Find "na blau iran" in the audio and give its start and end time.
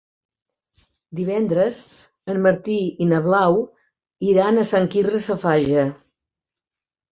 3.11-4.57